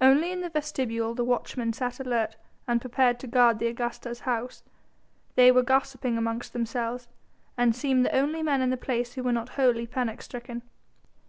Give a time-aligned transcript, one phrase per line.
[0.00, 2.36] Only in the vestibule the watchmen sat alert
[2.68, 4.62] and prepared to guard the Augusta's house;
[5.34, 7.08] they were gossiping among themselves
[7.56, 10.62] and seemed the only men in the place who were not wholly panic stricken.